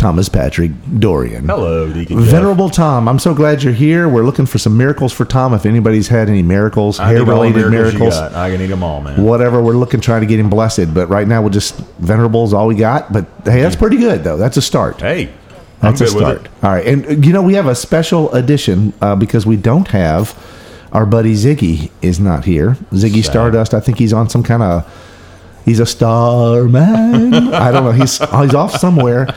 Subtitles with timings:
[0.00, 1.46] Thomas Patrick Dorian.
[1.46, 2.28] Hello, Deacon Jeff.
[2.28, 4.08] Venerable Tom, I'm so glad you're here.
[4.08, 5.52] We're looking for some miracles for Tom.
[5.52, 7.92] If anybody's had any miracles, I need all the hair-related miracles.
[7.92, 8.32] miracles, got.
[8.32, 9.22] I can eat them all, man.
[9.22, 10.94] whatever, we're looking trying to get him blessed.
[10.94, 13.12] But right now, we're just venerable is all we got.
[13.12, 14.38] But hey, that's pretty good though.
[14.38, 15.02] That's a start.
[15.02, 15.30] Hey,
[15.80, 16.48] That's a start.
[16.62, 20.34] All right, and you know we have a special edition uh, because we don't have
[20.92, 22.70] our buddy Ziggy is not here.
[22.92, 23.32] Ziggy Sad.
[23.32, 25.06] Stardust, I think he's on some kind of.
[25.70, 27.54] He's a star man.
[27.54, 27.92] I don't know.
[27.92, 29.28] He's he's off somewhere.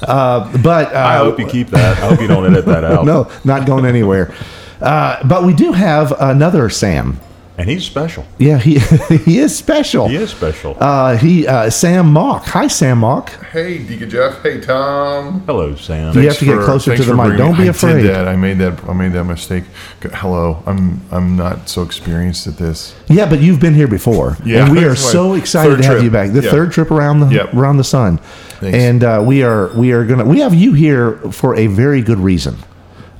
[0.00, 1.98] Uh, but uh, I hope you keep that.
[1.98, 3.04] I hope you don't edit that out.
[3.12, 4.32] no, not going anywhere.
[4.80, 7.18] Uh, but we do have another Sam.
[7.60, 8.24] And he's special.
[8.38, 8.78] Yeah, he
[9.26, 10.08] he is special.
[10.08, 10.78] He is special.
[10.80, 12.44] Uh, he uh, Sam Mock.
[12.46, 13.28] Hi, Sam Mock.
[13.52, 14.42] Hey, Deacon Jeff.
[14.42, 15.40] Hey, Tom.
[15.44, 16.14] Hello, Sam.
[16.16, 17.36] You have to get closer thanks to the for mic.
[17.36, 18.02] bringing- Don't be I afraid.
[18.02, 18.26] did that.
[18.28, 18.82] I made that.
[18.88, 19.64] I made that mistake.
[20.02, 20.62] G- Hello.
[20.64, 21.02] I'm.
[21.10, 22.94] I'm not so experienced at this.
[23.08, 25.82] Yeah, but you've been here before, Yeah, and we are that's my so excited third
[25.82, 26.04] to have trip.
[26.04, 26.32] you back.
[26.32, 26.50] The Yeah.
[26.50, 27.52] third trip around the Yep.
[27.54, 28.18] around the sun,
[28.60, 28.74] Thanks.
[28.78, 32.18] and uh, we are we are gonna we have you here for a very good
[32.20, 32.56] reason.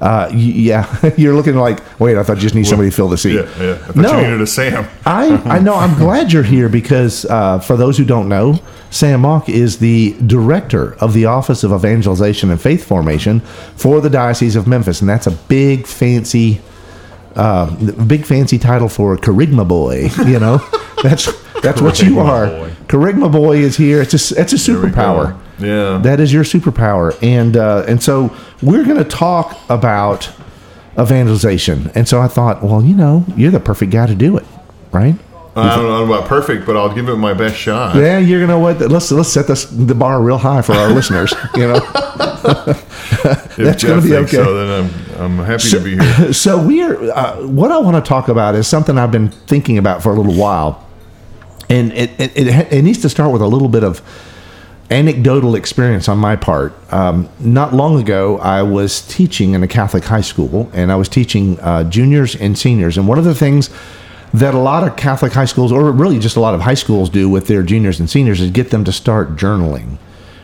[0.00, 0.86] Uh, yeah,
[1.18, 2.16] you're looking like wait.
[2.16, 3.34] I thought you just need somebody to fill the seat.
[3.34, 3.42] Yeah.
[3.62, 3.72] Yeah.
[3.74, 4.16] I thought No.
[4.18, 4.88] you needed a Sam.
[5.04, 5.74] I, I know.
[5.74, 10.16] I'm glad you're here because uh, for those who don't know, Sam Mock is the
[10.26, 13.40] director of the Office of Evangelization and Faith Formation
[13.76, 16.62] for the Diocese of Memphis, and that's a big fancy,
[17.36, 17.66] uh,
[18.06, 20.08] big fancy title for a kerygma boy.
[20.26, 20.58] You know,
[21.02, 21.28] that's
[21.62, 22.46] that's what you are.
[22.46, 22.70] boy.
[22.88, 24.00] Kerygma boy is here.
[24.02, 24.96] It's a it's a There we go.
[24.96, 25.40] superpower.
[25.58, 25.98] Yeah.
[25.98, 30.30] That is your superpower, and uh, and so we're going to talk about
[30.98, 31.90] evangelization.
[31.94, 34.44] And so I thought, well, you know, you're the perfect guy to do it,
[34.92, 35.14] right?
[35.56, 37.96] I don't know about perfect, but I'll give it my best shot.
[37.96, 38.80] Yeah, you're gonna what?
[38.80, 41.34] Let's let's set this the bar real high for our listeners.
[41.56, 41.74] You know,
[42.54, 44.36] if that's Jeff gonna be okay.
[44.36, 45.10] So then I'm.
[45.20, 46.32] I'm happy to be here.
[46.32, 46.96] so we are.
[47.10, 50.16] Uh, what I want to talk about is something I've been thinking about for a
[50.16, 50.86] little while,
[51.70, 54.02] and it it, it, it needs to start with a little bit of
[54.90, 56.74] anecdotal experience on my part.
[56.92, 61.08] Um, not long ago, I was teaching in a Catholic high school, and I was
[61.08, 62.98] teaching uh, juniors and seniors.
[62.98, 63.70] And one of the things
[64.34, 67.08] that a lot of Catholic high schools, or really just a lot of high schools,
[67.08, 69.98] do with their juniors and seniors is get them to start journaling,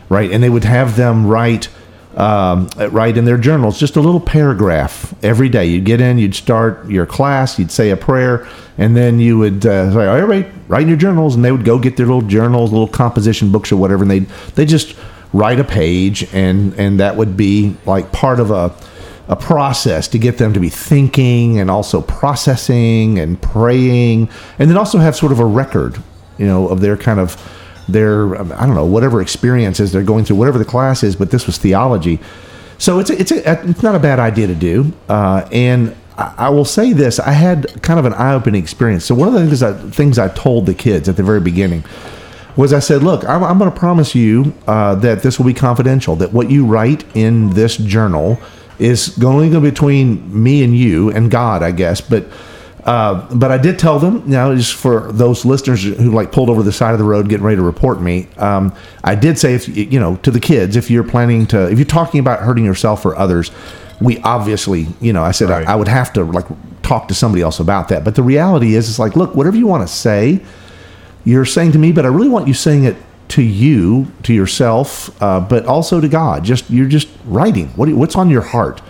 [0.09, 0.31] right?
[0.31, 1.69] And they would have them write.
[2.17, 5.67] Um, write in their journals just a little paragraph every day.
[5.67, 8.47] You'd get in, you'd start your class, you'd say a prayer,
[8.79, 11.63] and then you would uh, say, "All right, write in your journals," and they would
[11.63, 14.19] go get their little journals, little composition books or whatever, and they
[14.55, 14.95] they just
[15.31, 18.73] write a page, and and that would be like part of a
[19.27, 24.77] a process to get them to be thinking and also processing and praying, and then
[24.77, 26.01] also have sort of a record,
[26.39, 27.35] you know, of their kind of
[27.87, 31.15] their I don't know whatever experiences they're going through, whatever the class is.
[31.15, 32.19] But this was theology,
[32.77, 34.91] so it's a, it's a, it's not a bad idea to do.
[35.09, 39.05] Uh, and I, I will say this: I had kind of an eye opening experience.
[39.05, 41.83] So one of the things I, things I told the kids at the very beginning
[42.57, 45.53] was I said, look, I'm, I'm going to promise you uh, that this will be
[45.53, 46.15] confidential.
[46.15, 48.39] That what you write in this journal
[48.79, 52.01] is only going to be between me and you and God, I guess.
[52.01, 52.25] But
[52.87, 56.63] uh, but I did tell them, now just for those listeners who like pulled over
[56.63, 59.67] the side of the road getting ready to report me, um, I did say, if
[59.67, 63.05] you know, to the kids, if you're planning to, if you're talking about hurting yourself
[63.05, 63.51] or others,
[63.99, 65.67] we obviously, you know, I said Right.
[65.67, 66.45] I, I would have to like
[66.81, 68.05] talk to somebody else about that.
[68.05, 70.41] But the reality is, it's like, look, whatever you want to say,
[71.25, 72.95] you're saying to me, but I really want you saying it
[73.29, 76.45] to you, to yourself, uh, but also to God.
[76.45, 77.67] Just you're just writing.
[77.75, 78.81] What what's on your heart?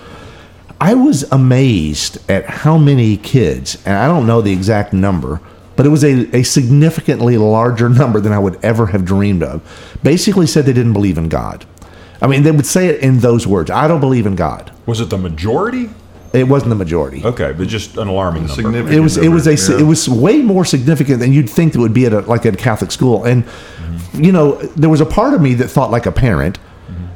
[0.80, 5.42] I was amazed at how many kids, and I don't know the exact number,
[5.76, 9.62] but it was a, a significantly larger number than I would ever have dreamed of.
[10.04, 11.66] Basically, said they didn't believe in God.
[12.22, 14.72] I mean, they would say it in those words I don't believe in God.
[14.86, 15.90] Was it the majority?
[16.34, 17.24] It wasn't the majority.
[17.24, 18.56] Okay, but just an alarming number.
[18.56, 18.96] Significant.
[18.96, 19.80] It was it was a yeah.
[19.80, 22.56] it was way more significant than you'd think it would be at a, like at
[22.56, 23.24] a Catholic school.
[23.24, 23.46] And
[24.14, 26.60] you know, there was a part of me that thought like a parent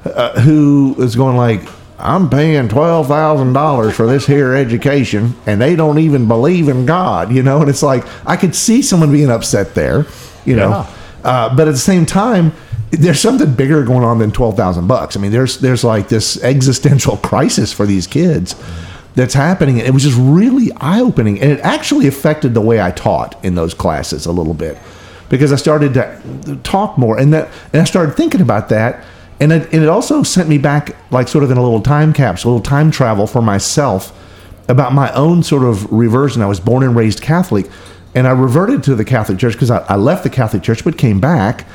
[0.05, 1.61] uh, who was going like,
[2.01, 6.85] "I'm paying twelve thousand dollars for this here education, and they don't even believe in
[6.85, 10.05] God." You know, and it's like I could see someone being upset there.
[10.45, 10.85] You know, Yeah.
[11.23, 12.53] uh, but at the same time.
[12.93, 15.15] There's something bigger going on than twelve thousand bucks.
[15.15, 18.53] I mean, there's there's like this existential crisis for these kids
[19.15, 19.77] that's happening.
[19.77, 23.55] It was just really eye opening, and it actually affected the way I taught in
[23.55, 24.77] those classes a little bit
[25.29, 29.01] because I started to talk more, and that and I started thinking about that.
[29.41, 32.13] And it, and it also sent me back, like sort of in a little time
[32.13, 34.15] capsule, a little time travel for myself
[34.69, 36.43] about my own sort of reversion.
[36.43, 37.65] I was born and raised Catholic,
[38.13, 40.97] and I reverted to the Catholic Church because I, I left the Catholic Church, but
[40.97, 41.65] came back.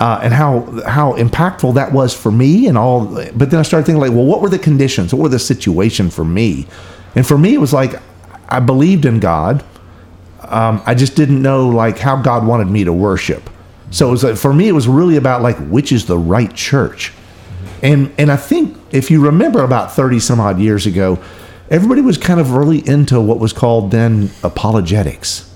[0.00, 3.84] Uh, and how how impactful that was for me and all but then I started
[3.84, 6.66] thinking like well what were the conditions what were the situation for me
[7.14, 8.00] and for me it was like
[8.48, 9.62] I believed in God
[10.40, 13.49] um, I just didn't know like how God wanted me to worship
[13.90, 16.54] so it was like, for me it was really about like which is the right
[16.54, 17.12] church
[17.82, 21.18] and and I think if you remember about 30 some odd years ago
[21.70, 25.46] everybody was kind of really into what was called then apologetics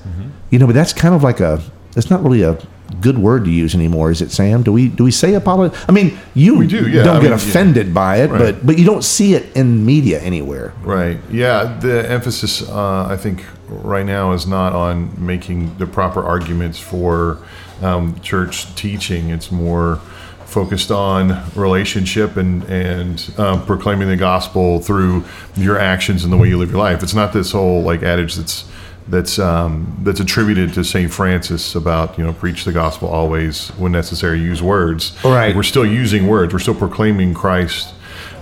[0.50, 1.60] you know but that's kind of like a
[1.92, 2.58] that's not really a
[3.00, 5.92] good word to use anymore is it sam do we do we say apology i
[5.92, 7.02] mean you We do, yeah.
[7.02, 8.38] don't I get mean, offended by it Right.
[8.38, 11.18] but but you don't see it in media anywhere Right.
[11.30, 11.76] Yeah.
[11.80, 17.38] The emphasis, uh, I think, right now is not on making the proper arguments for
[17.82, 19.30] um, church teaching.
[19.30, 20.00] It's more
[20.46, 25.24] focused on relationship and and um, proclaiming the gospel through
[25.56, 27.02] your actions and the way you live your life.
[27.02, 28.64] It's not this whole like adage that's
[29.08, 33.92] that's um, that's attributed to Saint Francis about you know preach the gospel always when
[33.92, 35.16] necessary use words.
[35.24, 35.54] Right.
[35.54, 36.52] We're still using words.
[36.52, 37.94] We're still proclaiming Christ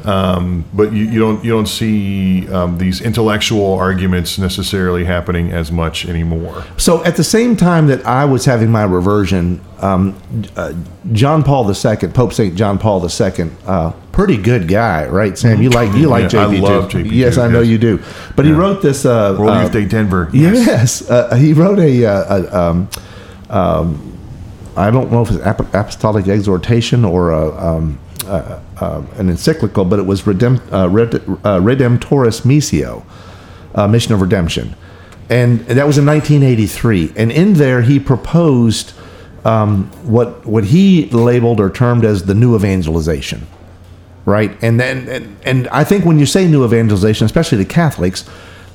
[0.05, 5.71] um, but you, you don't you don't see um, these intellectual arguments necessarily happening as
[5.71, 6.65] much anymore.
[6.77, 10.21] So at the same time that I was having my reversion, um,
[10.57, 10.75] uh,
[11.13, 15.63] John Paul II, Pope Saint John Paul II, uh, pretty good guy, right, Sam?
[15.63, 16.91] You like you like Yeah, I love.
[16.91, 17.69] JP Yes, I know yes.
[17.69, 18.03] you do.
[18.37, 19.05] But he wrote this.
[19.05, 20.31] Uh, World uh, Youth Day Denver.
[20.43, 22.89] Yes, uh, he wrote a, uh, a um,
[23.49, 24.12] um,
[24.77, 29.85] I don't know if it's ap- apostolic exhortation or a, um, uh, uh, an encyclical,
[29.85, 33.05] but it was Redem- uh, Red- uh, Redemptoris Missio,
[33.75, 34.75] uh, Mission of Redemption,
[35.29, 37.13] and that was in 1983.
[37.17, 38.93] And in there, he proposed
[39.45, 43.47] um, what what he labeled or termed as the new evangelization
[44.25, 44.57] right?
[44.63, 48.25] And then and, and I think when you say new evangelization, especially to Catholics,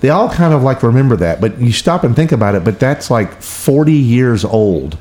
[0.02, 1.42] they all kind of like remember that.
[1.42, 4.98] But you stop and think about it, but that's like 40 years old.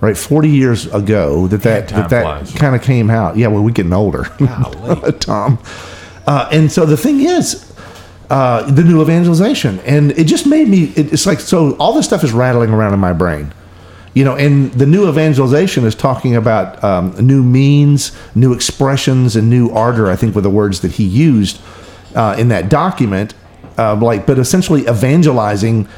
[0.00, 3.36] Right, 40 years ago that that time that, that kind of came out.
[3.36, 4.24] Yeah, well, we're getting older,
[5.20, 5.58] Tom.
[6.26, 7.70] Uh, and so the thing is,
[8.30, 10.84] uh, the new evangelization, and it just made me.
[10.96, 11.74] It, it's like so.
[11.76, 13.52] All this stuff is rattling around in my brain,
[14.14, 14.36] you know.
[14.36, 20.08] And the new evangelization is talking about um, new means, new expressions, and new ardor.
[20.08, 21.60] I think were the words that he used
[22.14, 23.34] uh, in that document.
[23.76, 25.88] Uh, like, but essentially evangelizing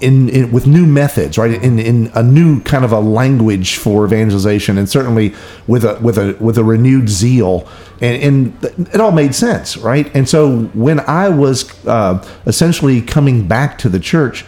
[0.00, 1.62] in, in with new methods, right?
[1.62, 5.34] In in a new kind of a language for evangelization, and certainly
[5.66, 7.68] with a with a with a renewed zeal,
[8.00, 8.22] and,
[8.64, 10.14] and it all made sense, right?
[10.14, 14.44] And so when I was uh, essentially coming back to the church,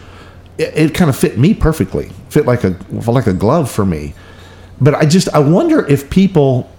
[0.57, 2.77] it, it kind of fit me perfectly, fit like a
[3.09, 4.13] like a glove for me.
[4.81, 6.69] But I just I wonder if people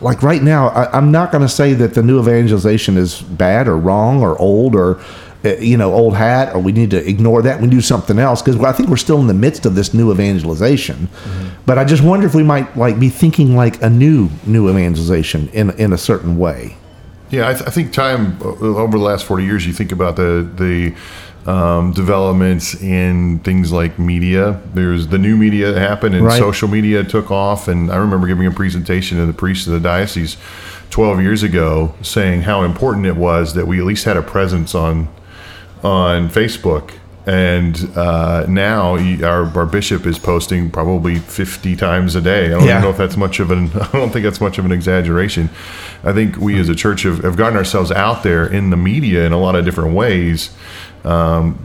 [0.00, 3.68] like right now, I, I'm not going to say that the new evangelization is bad
[3.68, 5.04] or wrong or old or uh,
[5.44, 8.60] you know old hat or we need to ignore that and do something else because
[8.62, 11.08] I think we're still in the midst of this new evangelization.
[11.66, 15.48] But I just wonder if we might like be thinking like a new new evangelization
[15.52, 16.76] in in a certain way.
[17.30, 20.16] Yeah, I, th- I think time uh, over the last forty years, you think about
[20.16, 20.94] the the
[21.50, 24.60] um, developments in things like media.
[24.74, 26.38] There's the new media that happened, and Right.
[26.38, 27.68] social media took off.
[27.68, 30.36] And I remember giving a presentation to the priests of the diocese
[30.90, 34.74] twelve years ago, saying how important it was that we at least had a presence
[34.74, 35.08] on
[35.84, 36.92] on Facebook.
[37.26, 42.46] And uh, now he- our, our bishop is posting probably 50 times a day.
[42.46, 42.70] I don't Yeah.
[42.78, 43.70] even know if that's much of an.
[43.80, 45.50] I don't think that's much of an exaggeration.
[46.04, 49.26] I think we as a church have, have gotten ourselves out there in the media
[49.26, 50.50] in a lot of different ways
[51.04, 51.58] um,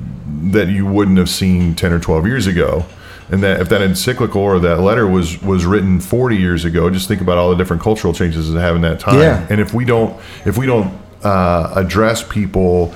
[0.51, 2.85] that you wouldn't have seen 10 or 12 years ago.
[3.31, 7.07] And that if that encyclical or that letter was was written 40 years ago, just
[7.07, 9.17] think about all the different cultural changes that have in that time.
[9.17, 9.47] Yeah.
[9.49, 10.93] And if we don't if we don't
[11.23, 12.93] uh, address people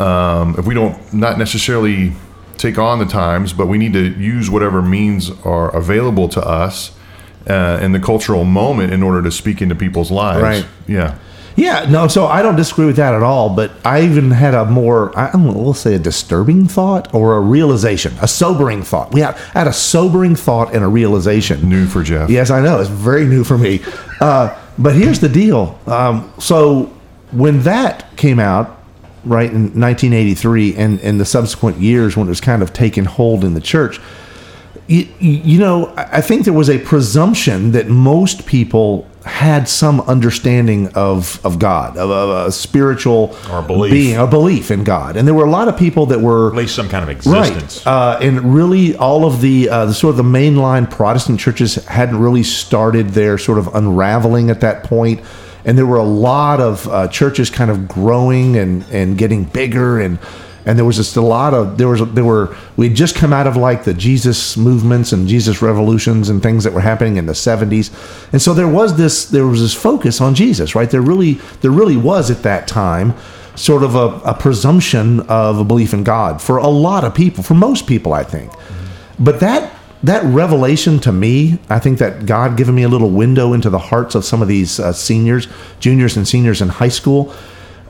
[0.00, 2.12] um, if we don't not necessarily
[2.56, 6.96] take on the times, but we need to use whatever means are available to us
[7.48, 10.42] uh, in the cultural moment in order to speak into people's lives.
[10.42, 10.66] Right.
[10.86, 11.18] Yeah.
[11.56, 13.48] Yeah, no, so I don't disagree with that at all.
[13.48, 17.36] But I even had a more, I don't know, we'll say a disturbing thought or
[17.36, 19.12] a realization, a sobering thought.
[19.12, 21.68] We had, I had a sobering thought and a realization.
[21.68, 22.28] New for Jeff.
[22.28, 22.80] Yes, I know.
[22.80, 23.82] It's very new for me.
[24.20, 25.78] Uh, but here's the deal.
[25.86, 26.86] Um, so
[27.30, 28.83] when that came out,
[29.24, 33.44] right, in 1983 and, and the subsequent years when it was kind of taken hold
[33.44, 34.00] in the church,
[34.86, 40.88] you, you know, I think there was a presumption that most people had some understanding
[40.88, 43.90] of of God, of, of a spiritual Or belief.
[43.90, 46.56] being, a belief in God, and there were a lot of people that were At
[46.56, 47.86] least some kind of existence.
[47.86, 47.92] Right.
[47.92, 52.18] Uh, and really, all of the, uh, the sort of the mainline Protestant churches hadn't
[52.18, 55.20] really started their sort of unraveling at that point.
[55.64, 59.98] And there were a lot of uh, churches kind of growing and, and getting bigger.
[60.00, 60.18] And,
[60.66, 63.46] and there was just a lot of, there was, there were, we'd just come out
[63.46, 67.32] of like the Jesus movements and Jesus revolutions and things that were happening in the
[67.32, 67.92] 70s.
[68.32, 70.90] And so there was this, there was this focus on Jesus, right?
[70.90, 73.14] There really, there really was at that time
[73.56, 77.42] sort of a, a presumption of a belief in God for a lot of people,
[77.42, 78.52] for most people, I think.
[79.18, 79.73] But that
[80.06, 83.78] that revelation to me, I think that God given me a little window into the
[83.78, 85.48] hearts of some of these uh, seniors,
[85.80, 87.34] juniors, and seniors in high school,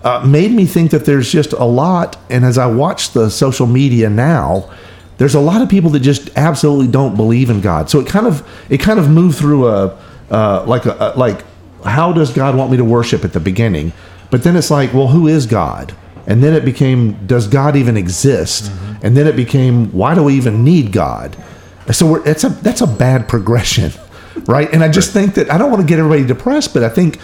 [0.05, 2.17] uh, made me think that there's just a lot.
[2.31, 4.71] And as I watch the social media now,
[5.17, 7.89] there's a lot of people that just absolutely don't believe in God.
[7.89, 9.99] So it kind of it kind of moved through a
[10.31, 11.45] uh, like a, a like
[11.85, 13.93] how does God want me to worship at the beginning,
[14.31, 15.95] but then it's like well who is God,
[16.27, 18.71] and then it became does God even exist,
[19.03, 21.37] and then it became why do we even need God?
[21.93, 23.93] So we're, it's a that's a bad progression,
[24.47, 24.73] right?
[24.73, 27.19] And I just think that I don't want to get everybody depressed, but I think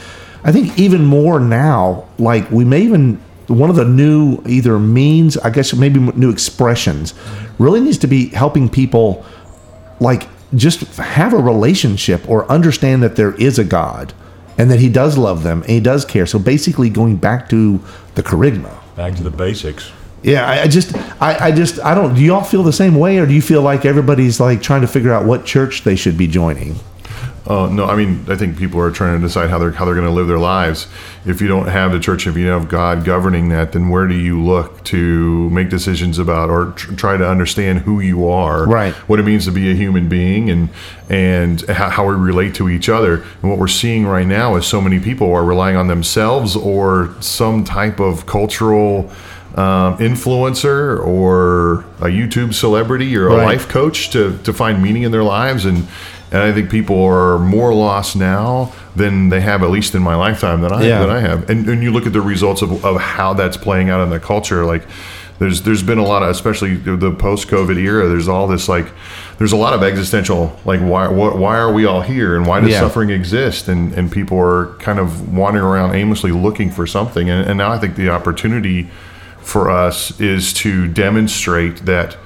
[0.45, 5.37] I think even more now, like we may even one of the new either means,
[5.39, 7.15] I guess maybe new expressions,
[7.59, 9.25] really needs to be helping people
[9.99, 14.13] like just have a relationship or understand that there is a God
[14.57, 16.27] and that He does love them and He does care.
[16.27, 17.83] So basically, going back to
[18.15, 18.79] the kerygma.
[18.97, 19.91] Back to the basics.
[20.23, 22.15] Yeah, I, I just, I, I just, I don't.
[22.15, 24.87] Do y'all feel the same way, or do you feel like everybody's like trying to
[24.87, 26.77] figure out what church they should be joining?
[27.47, 29.95] Uh, no, I mean, I think people are trying to decide how they're how they're
[29.95, 30.87] going to live their lives.
[31.25, 34.07] If you don't have the church, if you don't have God governing that, then where
[34.07, 38.67] do you look to make decisions about or tr- try to understand who you are,
[38.67, 38.93] Right.
[39.09, 40.69] What it means to be a human being, and
[41.09, 43.23] and how, how we relate to each other.
[43.41, 47.17] And what we're seeing right now is so many people are relying on themselves or
[47.21, 49.11] some type of cultural.
[49.57, 53.45] Um, influencer or a YouTube celebrity or a Right.
[53.47, 55.87] life coach to, to find meaning in their lives and
[56.33, 60.15] and I think people are more lost now than they have at least in my
[60.15, 61.01] lifetime that I Yeah.
[61.01, 61.51] that I have.
[61.51, 64.21] And and you look at the results of, of how that's playing out in the
[64.21, 64.85] culture, like
[65.41, 68.07] there's there's been a lot of especially the post COVID era.
[68.07, 68.87] There's all this like
[69.39, 72.61] there's a lot of existential like why what, why are we all here and why
[72.61, 72.81] does Yeah.
[72.83, 77.49] suffering exist and and people are kind of wandering around aimlessly looking for something and,
[77.49, 78.87] and now I think the opportunity
[79.51, 82.17] for us is to demonstrate that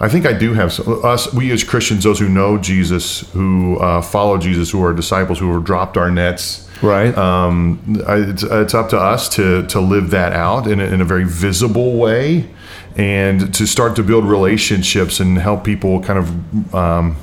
[0.00, 3.78] I think I do have some, us, we as Christians, those who know Jesus, who
[3.80, 6.68] uh, follow Jesus, who are disciples, who have dropped our nets.
[6.80, 7.12] Right.
[7.18, 11.00] Um, I- it's, it's up to us to to live that out in a, in
[11.00, 12.48] a very visible way,
[12.96, 17.16] and to start to build relationships and help people kind of um,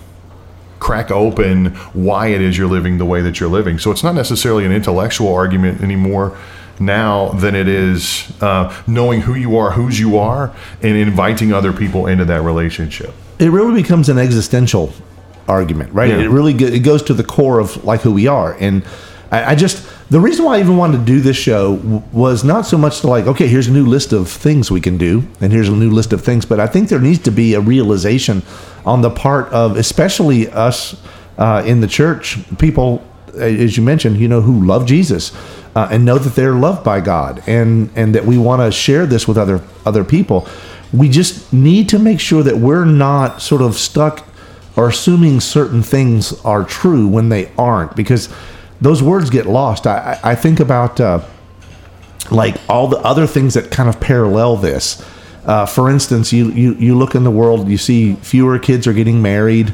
[0.80, 3.80] crack open why it is you're living the way that you're living.
[3.80, 6.38] So it's not necessarily an intellectual argument anymore
[6.80, 11.72] now than it is uh, knowing who you are, whose you are, and inviting other
[11.74, 13.14] people into that relationship.
[13.40, 14.92] it really becomes an existential
[15.48, 16.10] argument, right?
[16.10, 16.22] Yeah.
[16.22, 18.84] It really go, it goes to the core of like who we are, and
[19.32, 22.44] I, I just the reason why I even wanted to do this show w- was
[22.44, 25.24] not so much to like, okay, here's a new list of things we can do,
[25.42, 27.60] and here's a new list of things, but I think there needs to be a
[27.60, 28.44] realization
[28.86, 30.96] on the part of especially us
[31.38, 33.04] uh, in the church, people,
[33.38, 35.32] as you mentioned, you know, who love Jesus.
[35.76, 39.06] Uh, and know that they're loved by God, and and that we want to share
[39.06, 40.48] this with other other people.
[40.94, 44.26] We just need to make sure that we're not sort of stuck
[44.78, 48.30] or assuming certain things are true when they aren't, because
[48.80, 49.86] those words get lost.
[49.86, 51.20] I, I I think about uh,
[52.32, 55.04] like all the other things that kind of parallel this.
[55.46, 58.94] Uh, for instance, you, you you look in the world, you see fewer kids are
[58.94, 59.74] getting married.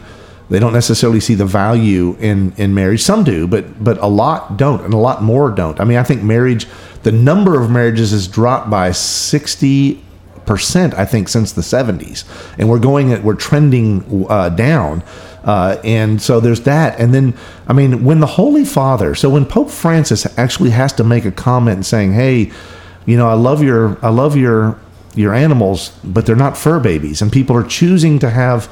[0.51, 3.01] They don't necessarily see the value in in marriage.
[3.01, 5.79] Some do, but but a lot don't, and a lot more don't.
[5.79, 6.67] I mean, I think marriage,
[7.03, 10.03] the number of marriages has dropped by sixty
[10.46, 10.93] percent.
[10.96, 12.25] I think since the seventies,
[12.58, 15.03] and we're going at we're trending uh, down.
[15.46, 17.00] Uh, and so there's that.
[17.00, 17.34] And then,
[17.67, 21.31] I mean, when the Holy Father, so when Pope Francis actually has to make a
[21.31, 22.51] comment saying, "Hey,
[23.05, 24.77] you know, I love your, I love your,
[25.15, 28.70] your animals, but they're not fur babies," and people are choosing to have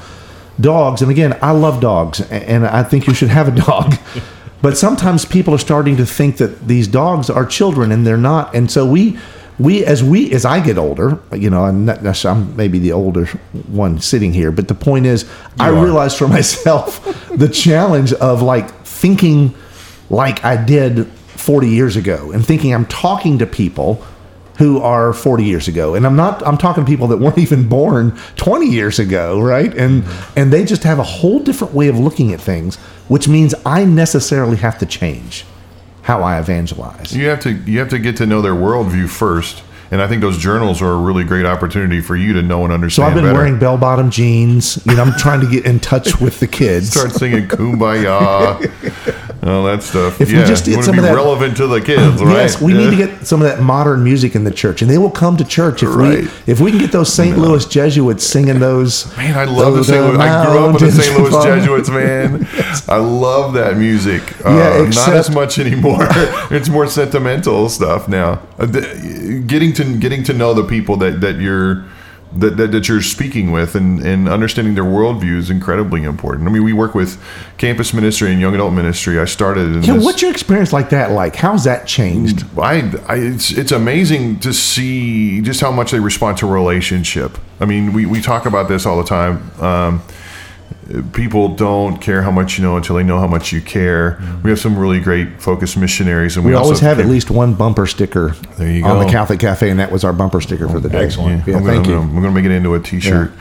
[0.60, 1.02] dogs.
[1.02, 3.94] And again, I love dogs, and I think you should have a dog.
[4.62, 8.54] but sometimes people are starting to think that these dogs are children, and they're not.
[8.54, 9.18] And so we.
[9.58, 13.26] We as we as I get older, you know, I'm not I'm maybe the older
[13.68, 15.84] one sitting here, but the point is, I are.
[15.84, 17.04] realized for myself
[17.36, 19.54] the challenge of like thinking
[20.08, 24.02] like I did 40 years ago and thinking I'm talking to people
[24.60, 27.66] who are 40 years ago and I'm not I'm talking to people that weren't even
[27.66, 30.04] born 20 years ago right and
[30.36, 32.76] and they just have a whole different way of looking at things
[33.08, 35.44] which means I necessarily have to change
[36.02, 37.16] how I evangelize.
[37.16, 40.20] You have to you have to get to know their worldview first, and I think
[40.20, 43.06] those journals are a really great opportunity for you to know and understand.
[43.06, 43.08] So.
[43.08, 43.36] I've been better.
[43.36, 44.84] wearing bell bottom jeans.
[44.86, 46.90] You know, I'm trying to get in touch with the kids.
[46.90, 48.58] Start singing "Kumbaya,"
[49.50, 50.20] all that stuff.
[50.20, 52.36] If we just get some of that- relevant to the kids, right?
[52.36, 52.78] Yes, we Yeah.
[52.78, 55.36] need to get some of that modern music in the church, and they will come
[55.36, 56.22] to church if Right.
[56.22, 57.36] we if we can get those St.
[57.38, 59.06] Louis Jesuits singing those.
[59.16, 59.98] Man, I love the those, St.
[60.04, 60.18] uh, Louis.
[60.18, 61.18] I grew up with the St.
[61.18, 62.46] Louis Jesuits, man.
[62.88, 64.22] I love that music.
[64.44, 66.06] Uh, Yeah, not as much anymore.
[66.50, 68.40] it's more sentimental stuff now.
[68.58, 71.84] Uh, the- Getting to getting to know the people that that you're.
[72.32, 76.48] That, that, that you're speaking with and, and understanding their worldview is incredibly important.
[76.48, 77.20] I mean, we work with
[77.58, 79.18] campus ministry and young adult ministry.
[79.18, 80.04] I started in Yeah, this.
[80.04, 81.10] what's your experience like that?
[81.10, 82.44] Like, how's that changed?
[82.56, 87.36] I, I it's it's amazing to see just how much they respond to relationship.
[87.58, 89.50] I mean, we, we talk about this all the time.
[89.60, 90.00] Um,
[91.12, 94.20] people don't care how much you know until they know how much you care.
[94.42, 97.54] We have some really great focused missionaries, and we, We always have at least one
[97.54, 98.88] bumper sticker There you go.
[98.88, 101.04] on the Catholic Cafe, and that was our bumper sticker for the day.
[101.04, 101.46] Excellent.
[101.46, 101.98] Yeah, I'm gonna, thank I'm you.
[101.98, 103.32] Gonna, I'm gonna make it into a T-shirt.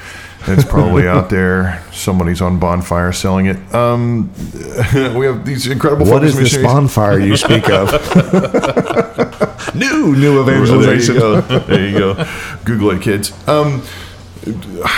[0.48, 1.84] It's probably out there.
[1.92, 3.58] Somebody's on bonfire selling it.
[3.76, 4.32] Um,
[5.18, 6.06] we have these incredible.
[6.06, 6.72] What is this missionaries.
[6.74, 7.92] bonfire you speak of?
[9.76, 11.16] new, new evangelization.
[11.16, 11.60] There you go.
[11.60, 12.26] There you go.
[12.64, 13.34] Google it, kids.
[13.48, 13.84] Um,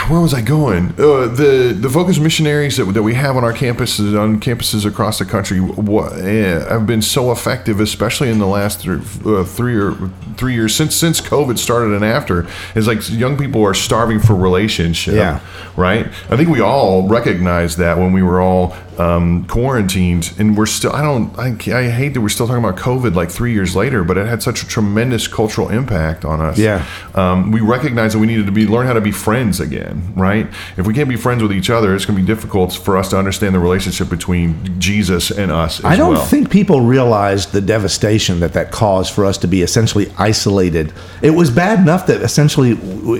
[0.08, 0.90] where was I going?
[0.90, 5.20] Uh, the the focus missionaries that, that we have on our campuses on campuses across
[5.20, 9.76] the country what, eh, have been so effective, especially in the last th- uh, three
[9.76, 9.96] or
[10.38, 12.48] three years since since COVID started and after.
[12.76, 15.16] Is like young people are starving for relationship.
[15.16, 15.40] Yeah.
[15.76, 16.08] Right.
[16.30, 20.94] I think we all recognized that when we were all um, quarantined, and we're still.
[20.94, 21.38] I don't.
[21.38, 24.28] I, I hate that we're still talking about COVID like three years later, but it
[24.28, 26.60] had such a tremendous cultural impact on us.
[26.60, 26.86] Yeah.
[27.16, 30.48] Um, we recognize that we needed to be learn how to be friends again, right?
[30.78, 33.10] If we can't be friends with each other, it's going to be difficult for us
[33.10, 35.80] to understand the relationship between Jesus and us.
[35.80, 36.26] As I don't well.
[36.26, 40.94] think people realized the devastation that that caused for us to be essentially isolated.
[41.22, 42.72] It was bad enough that essentially,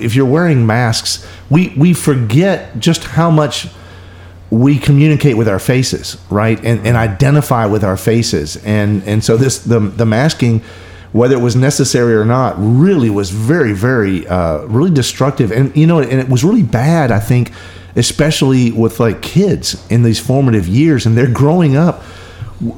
[0.04, 3.68] if you're wearing masks, we we forget just how much
[4.52, 9.36] we communicate with our faces, right, and and identify with our faces, and and so
[9.38, 10.62] this the the masking.
[11.12, 15.86] Whether it was necessary or not, really was very, very, uh, really destructive, and you
[15.86, 17.10] know, and it was really bad.
[17.10, 17.52] I think,
[17.96, 22.02] especially with like kids in these formative years, and they're growing up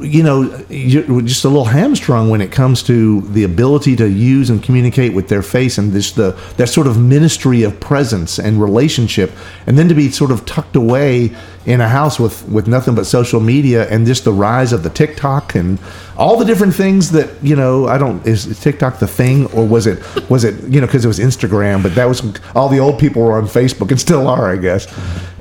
[0.00, 4.48] you know, you're just a little hamstrung when it comes to the ability to use
[4.48, 8.62] and communicate with their face and this the that sort of ministry of presence and
[8.62, 9.30] relationship,
[9.66, 13.04] and then to be sort of tucked away in a house with with nothing but
[13.04, 15.78] social media and just the rise of the TikTok and
[16.16, 17.86] all the different things that you know.
[17.86, 21.08] I don't is TikTok the thing or was it was it you know because it
[21.08, 22.22] was Instagram, but that was
[22.54, 24.86] all the old people were on Facebook and still are, I guess,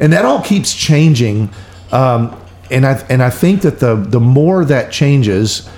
[0.01, 1.49] and that all keeps changing.
[1.93, 2.37] Um,
[2.73, 5.69] and I and I think that the the more that changes,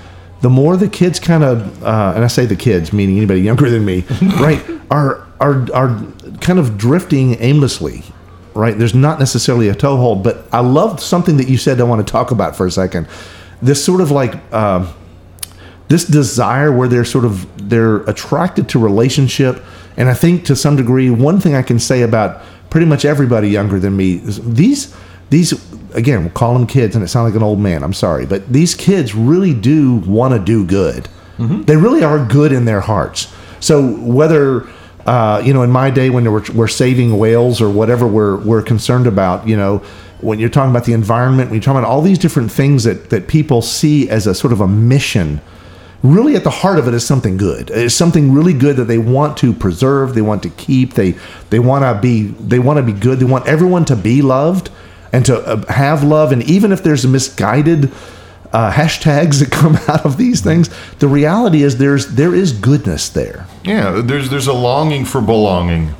[0.41, 3.69] the more the kids kind of uh, and I say the kids, meaning anybody younger
[3.69, 4.05] than me,
[4.39, 6.03] right, are are are
[6.39, 8.03] kind of drifting aimlessly,
[8.53, 8.77] right?
[8.77, 11.79] There's not necessarily a toehold, but I love something that you said.
[11.81, 13.07] I want to talk about for a second.
[13.61, 14.35] This sort of like.
[14.53, 14.93] Um,
[15.87, 19.63] this desire where they're sort of they're attracted to relationship
[19.97, 23.49] and i think to some degree one thing i can say about pretty much everybody
[23.49, 24.95] younger than me is these
[25.29, 25.53] these
[25.95, 28.47] again we'll call them kids and it sounds like an old man i'm sorry but
[28.51, 31.07] these kids really do want to do good
[31.65, 34.67] they really are good in their hearts so whether
[35.05, 38.61] uh, you know in my day when we're, we're saving whales or whatever we're, we're
[38.61, 39.79] concerned about you know
[40.21, 43.09] when you're talking about the environment when you're talking about all these different things that,
[43.09, 45.41] that people see as a sort of a mission
[46.03, 47.69] really at the heart of it is something good.
[47.71, 51.15] It's something really good that they want to preserve, they want to keep, they
[51.49, 53.19] they want to be they want to be good.
[53.19, 54.69] They want everyone to be loved
[55.15, 57.91] and to uh, have love and even if there's misguided
[58.51, 63.09] uh, hashtags that come out of these things, the reality is there's there is goodness
[63.09, 63.47] there.
[63.63, 65.93] Yeah, there's there's a longing for belonging.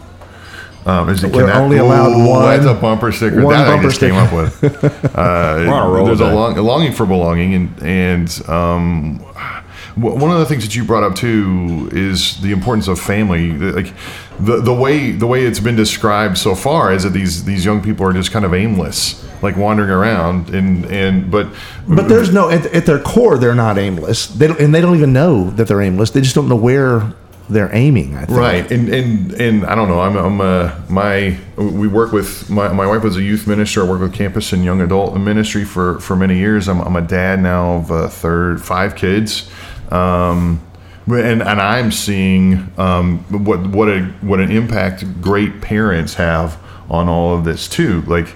[0.85, 3.87] Um, is it, We're only allowed Ooh, one- That's a bumper sticker one that bumper
[3.87, 4.63] I just came up with.
[4.63, 4.75] Uh,
[5.15, 9.54] We're on a roll there's a, long, a longing for belonging, and and um, w-
[9.95, 13.51] one of the things that you brought up too is the importance of family.
[13.53, 13.93] Like
[14.39, 17.81] the the way the way it's been described so far is that these these young
[17.81, 21.47] people are just kind of aimless, like wandering around, and and but
[21.87, 24.27] But there's no at, at their core they're not aimless.
[24.27, 26.11] They don't, and they don't even know that they're aimless.
[26.11, 27.13] They just don't know where
[27.49, 28.17] they're aiming.
[28.17, 28.37] I think.
[28.37, 30.01] Right, and and and I don't know.
[30.01, 33.81] I'm I'm uh, my we work with my, my wife was a youth minister.
[33.81, 36.67] I worked with campus and young adult ministry for for many years.
[36.67, 39.49] I'm I'm a dad now of a third five kids.
[39.91, 40.61] Um,
[41.07, 46.57] and and I'm seeing um, what what a what an impact great parents have
[46.89, 48.01] on all of this too.
[48.07, 48.27] Like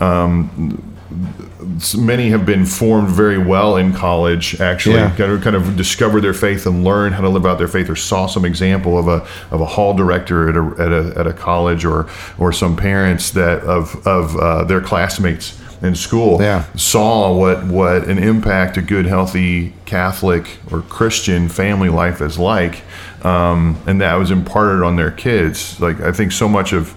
[0.00, 0.82] um,
[1.96, 4.60] many have been formed very well in college.
[4.60, 5.10] Actually, Yeah.
[5.16, 7.88] kind of kind of discovered their faith and learn how to live out their faith,
[7.88, 11.26] or saw some example of a of a hall director at a at a, at
[11.26, 12.06] a college, or
[12.38, 16.64] or some parents that of of uh, their classmates in school Yeah.
[16.76, 22.82] saw what what an impact a good, healthy Catholic or Christian family life is like,
[23.22, 25.78] um, and that was imparted on their kids.
[25.80, 26.94] Like I think so much of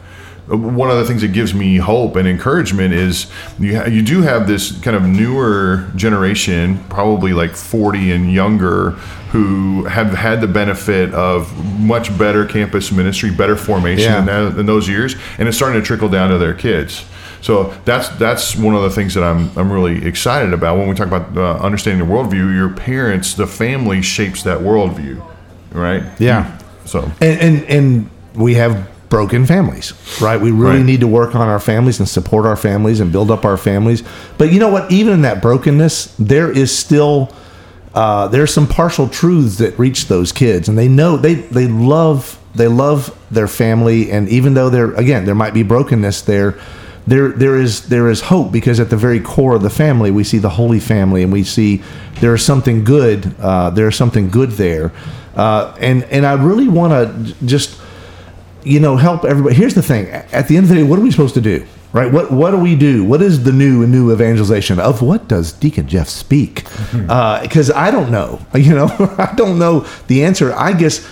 [0.48, 3.28] one of the things that gives me hope and encouragement is
[3.60, 8.92] you ha- you do have this kind of newer generation, probably like 40 and younger,
[9.32, 14.20] who have had the benefit of much better campus ministry, better formation Yeah.
[14.22, 17.06] in, that, in those years, and it's starting to trickle down to their kids.
[17.42, 20.96] So that's that's one of the things that I'm I'm really excited about when we
[20.96, 22.54] talk about uh, understanding the worldview.
[22.56, 25.26] Your parents, the family shapes that worldview,
[25.72, 26.04] right?
[26.20, 26.58] Yeah.
[26.86, 30.86] So and and, and we have broken families right we really Right.
[30.86, 34.04] need to work on our families and support our families and build up our families
[34.38, 37.34] but you know what even in that brokenness there is still
[37.96, 42.38] uh, there's some partial truths that reach those kids and they know they they love
[42.54, 46.60] they love their family and even though they're again there might be brokenness there
[47.10, 50.24] there there is there is hope because at the very core of the family we
[50.24, 51.82] see the holy family and we see
[52.22, 54.92] there is something good uh, there's something good there.
[55.36, 57.80] Uh, and and I really want to just
[58.64, 59.56] you know help everybody.
[59.56, 60.08] Here's the thing.
[60.08, 62.12] At the end of the day what are we supposed to do right?
[62.12, 63.04] What what do we do?
[63.04, 64.80] What is the new and new evangelization?
[64.80, 66.66] Of what does deacon jeff speak?
[66.92, 68.88] Because i don't know you know?
[69.18, 70.54] I don't know the answer.
[70.54, 71.08] I guess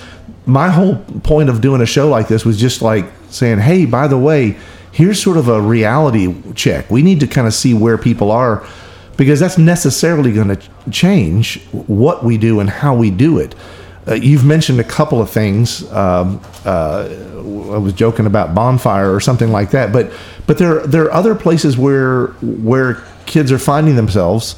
[0.45, 4.07] my whole point of doing a show like this was just like saying hey by
[4.07, 4.57] the way
[4.97, 8.65] here's sort of a reality check we need to kind of see where people are
[9.15, 10.59] because that's necessarily going to
[10.91, 13.55] change what we do and how we do it
[14.07, 15.83] uh, you've mentioned a couple of things.
[15.91, 17.09] Um, uh,
[17.73, 20.11] I was joking about bonfire or something like that, but
[20.45, 24.55] but there there are other places where where kids are finding themselves,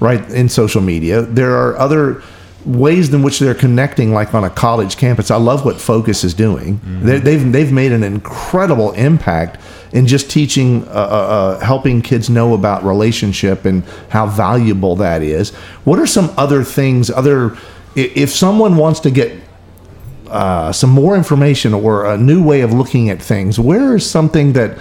[0.00, 1.22] right in social media.
[1.22, 2.22] There are other
[2.64, 5.30] ways in which they're connecting, like on a college campus.
[5.30, 6.80] I love what Focus is doing.
[7.04, 9.60] They, they've they've made an incredible impact
[9.92, 15.22] in just teaching, uh, uh, uh, helping kids know about relationship and how valuable that
[15.22, 15.50] is.
[15.84, 17.10] What are some other things?
[17.10, 17.56] Other
[17.96, 19.36] if someone wants to get
[20.28, 24.52] uh, some more information or a new way of looking at things, where is something
[24.52, 24.78] that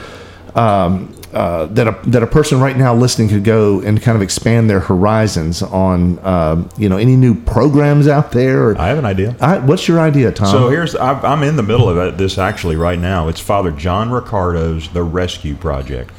[0.56, 4.22] um, uh, that a that a person right now listening could go and kind of
[4.22, 6.24] expand their horizons on?
[6.26, 8.70] Um, you know, any new programs out there?
[8.70, 9.36] Or, I have an idea.
[9.40, 10.48] I, what's your idea, Tom?
[10.48, 13.28] So here's I'm I'm in the middle of this actually right now.
[13.28, 16.12] It's Father John Riccardo's The Rescue Project.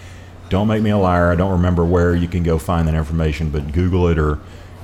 [0.48, 1.30] Don't make me a liar.
[1.30, 4.38] I don't remember where you can go find that information, but Google it or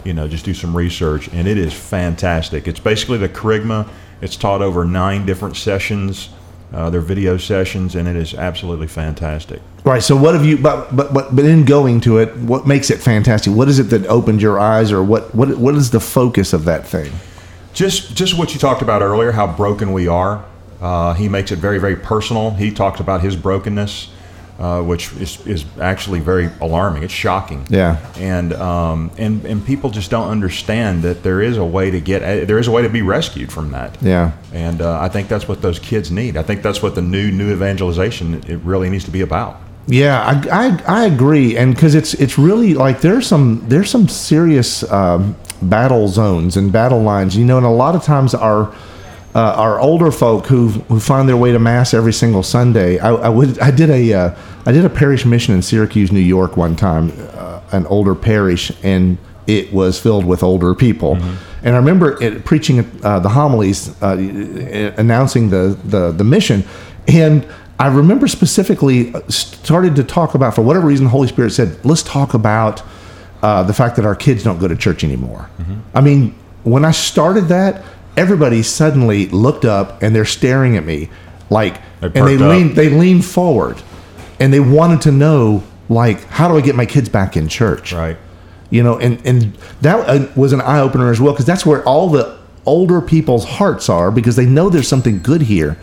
[0.05, 2.67] you know just do some research, and it is fantastic.
[2.69, 3.89] It's basically the Kerygma.
[4.21, 6.31] It's taught over nine different sessions.
[6.73, 9.63] Uh, they're video sessions, and it is absolutely fantastic.
[9.85, 10.03] Right.
[10.03, 10.59] So, what have you?
[10.59, 13.53] But but but but in going to it, what makes it fantastic?
[13.53, 16.65] What is it that opened your eyes, or what what what is the focus of
[16.65, 17.13] that thing?
[17.77, 20.45] just just what you talked about earlier, how broken we are.
[20.81, 22.51] Uh, he makes it very very personal.
[22.53, 24.09] He talked about his brokenness,
[24.59, 27.03] uh, which is, is actually very alarming.
[27.03, 27.67] It's shocking.
[27.69, 27.99] Yeah.
[28.17, 32.23] And um, and and people just don't understand that there is a way to get
[32.23, 33.97] uh, there is a way to be rescued from that.
[34.01, 34.33] Yeah.
[34.53, 36.37] And uh, I think that's what those kids need.
[36.37, 39.61] I think that's what the new new evangelization it really needs to be about.
[39.89, 44.09] Yeah, I, I, I agree, and because it's it's really like there's some there's some
[44.09, 48.75] serious um, battle zones and battle lines, you know, and a lot of times our
[49.37, 52.99] uh, our older folk who who find their way to mass every single Sunday.
[52.99, 56.21] I, I would I did a uh, I did a parish mission in Syracuse, New
[56.37, 61.17] York, one time, uh, an older parish, and it was filled with older people.
[61.63, 64.17] And I remember it, preaching uh, the homilies, uh,
[64.97, 66.65] announcing the, the the mission,
[67.07, 67.47] and
[67.79, 71.85] I remember specifically uh, started to talk about, for whatever reason, the Holy Spirit said,
[71.85, 72.83] let's talk about
[73.43, 75.51] uh, the fact that our kids don't go to church anymore.
[75.95, 77.85] I mean, when I started that,
[78.17, 81.09] everybody suddenly looked up and they're staring at me
[81.51, 83.81] like, They and they leaned, they leaned forward
[84.41, 87.93] and they wanted to know, like, how do I get my kids back in church?
[87.93, 88.17] Right.
[88.71, 91.85] you know and and that uh, was an eye opener as well because that's where
[91.85, 95.77] all the older people's hearts are because they know there's something good here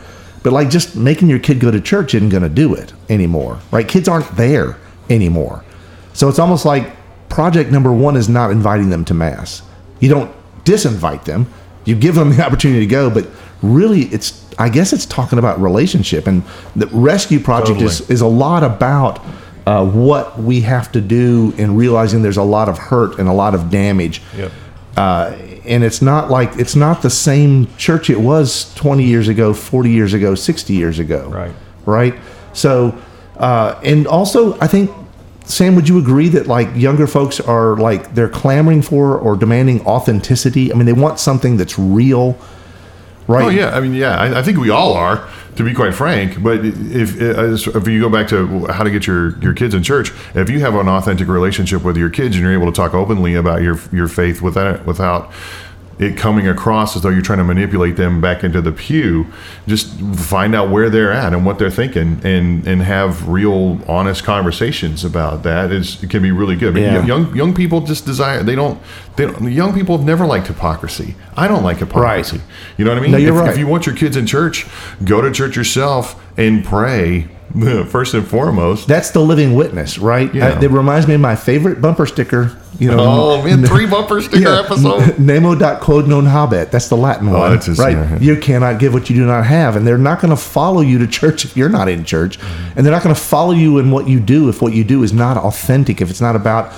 [0.43, 3.58] but like just making your kid go to church isn't going to do it anymore
[3.72, 4.76] right kids aren't there
[5.10, 5.63] anymore
[6.12, 6.91] so it's almost like
[7.30, 9.62] project number one is not inviting them to mass
[10.02, 10.30] you don't
[10.65, 11.48] disinvite them
[11.86, 13.28] you give them the opportunity to go but
[13.62, 16.43] really it's i guess it's talking about relationship and
[16.76, 19.19] the rescue project is, is a lot about
[19.65, 23.34] uh, what we have to do in realizing there's a lot of hurt and a
[23.34, 24.22] lot of damage.
[24.36, 24.52] Yep.
[24.98, 29.54] Uh, and it's not like it's not the same church it was 20 years ago,
[29.54, 31.30] 40 years ago, 60 years ago.
[31.30, 31.56] Right.
[31.86, 32.15] Right.
[32.52, 32.98] So,
[33.38, 34.91] uh, and also, I think
[35.45, 39.86] Sam, would you agree that like younger folks are like they're clamoring for or demanding
[39.86, 40.71] authenticity?
[40.71, 42.38] I mean, they want something that's real,
[43.27, 43.45] right?
[43.45, 46.41] Oh yeah, I mean yeah, I, I think we all are, to be quite frank.
[46.41, 50.12] But if if you go back to how to get your your kids in church,
[50.34, 53.36] if you have an authentic relationship with your kids and you're able to talk openly
[53.36, 55.32] about your your faith without without
[55.99, 59.27] it coming across as though you're trying to manipulate them back into the pew.
[59.67, 64.23] Just find out where they're at and what they're thinking, and and have real, honest
[64.23, 65.71] conversations about that.
[65.71, 66.73] Is it can be really good.
[66.73, 67.06] But Yeah.
[67.06, 68.43] young young people just desire.
[68.43, 68.82] They don't.
[69.15, 71.15] They don't, young people have never liked hypocrisy.
[71.38, 72.41] I don't like hypocrisy.
[72.77, 73.12] You know what I mean?
[73.12, 73.49] No, you're if, right.
[73.51, 74.65] if you want your kids in church,
[75.06, 77.27] go to church yourself and pray
[77.89, 78.88] first and foremost.
[78.88, 80.34] That's the living witness, right?
[80.34, 80.50] Yeah.
[80.50, 82.58] Uh, it reminds me of my favorite bumper sticker.
[82.80, 85.20] You know, Oh man, three bumper sticker episode.
[85.20, 86.72] Nemo dat quod non habet.
[86.72, 87.92] That's the Latin one, Oh, that's right?
[87.96, 88.18] yeah.
[88.20, 90.98] You cannot give what you do not have, and they're not going to follow you
[90.98, 92.39] to church if you're not in church,
[92.76, 95.04] and they're not going to follow you in what you do if what you do
[95.04, 96.02] is not authentic.
[96.02, 96.74] If it's not about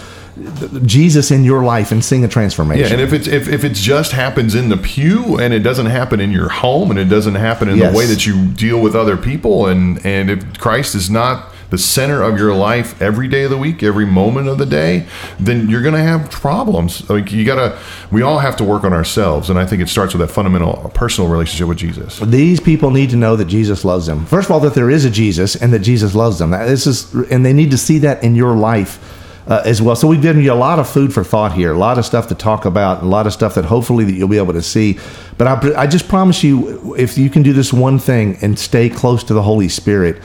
[0.85, 2.85] Jesus in your life and seeing a transformation.
[2.85, 5.85] Yeah, and if it's if, if it just happens in the pew and it doesn't
[5.85, 7.91] happen in your home and it doesn't happen in Yes.
[7.91, 11.77] the way that you deal with other people and and if Christ is not the
[11.77, 15.05] center of your life every day of the week, every moment of the day,
[15.39, 17.09] then you're going to have problems.
[17.09, 17.79] Like you got to
[18.11, 20.91] we all have to work on ourselves and I think it starts with that fundamental
[20.93, 22.19] personal relationship with Jesus.
[22.19, 24.25] These people need to know that Jesus loves them.
[24.25, 26.51] First of all, that there is a Jesus and that Jesus loves them.
[26.51, 28.99] This is, and they need to see that in your life
[29.47, 29.95] uh, as well.
[29.95, 32.27] So we've given you a lot of food for thought here, a lot of stuff
[32.29, 34.99] to talk about, a lot of stuff that hopefully that you'll be able to see.
[35.37, 38.89] But I, I just promise you, if you can do this one thing and stay
[38.89, 40.21] close to the Holy Spirit.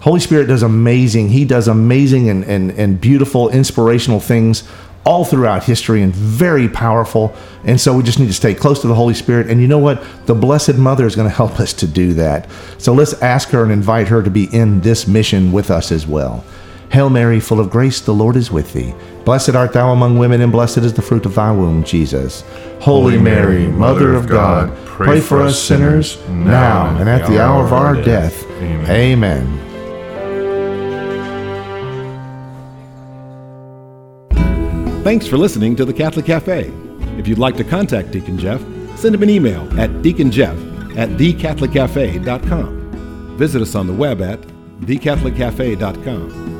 [0.00, 1.28] Holy Spirit does amazing.
[1.28, 4.66] He does amazing and, and, and beautiful, inspirational things
[5.04, 7.34] all throughout history and very powerful.
[7.64, 9.48] And so we just need to stay close to the Holy Spirit.
[9.48, 10.02] And you know what?
[10.26, 12.48] The Blessed Mother is going to help us to do that.
[12.78, 16.06] So let's ask her and invite her to be in this mission with us as
[16.06, 16.44] well.
[16.90, 18.92] Hail Mary, full of grace, the Lord is with thee.
[19.24, 22.42] Blessed art thou among women, and blessed is the fruit of thy womb, Jesus.
[22.80, 27.72] Holy Mary, Mother of God, pray for us sinners now and at the hour of
[27.72, 28.44] our death.
[28.56, 28.90] Amen.
[28.90, 29.46] Amen.
[35.04, 36.72] Thanks for listening to the Catholic Cafe.
[37.18, 38.60] If you'd like to contact Deacon Jeff,
[38.96, 43.36] send him an email at deaconjeff at thecatholiccafe.com.
[43.38, 44.40] Visit us on the web at
[44.80, 46.59] thecatholiccafe.com.